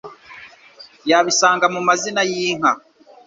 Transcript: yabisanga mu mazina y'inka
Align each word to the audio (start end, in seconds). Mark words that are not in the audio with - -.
yabisanga 1.09 1.65
mu 1.73 1.81
mazina 1.87 2.21
y'inka 2.29 2.71